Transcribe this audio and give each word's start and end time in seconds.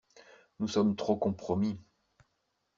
Nous 0.57 0.67
sommes 0.67 0.95
trop 0.95 1.15
compromis. 1.15 1.79